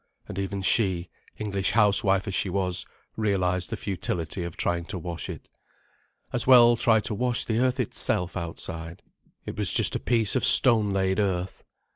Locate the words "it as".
5.29-6.47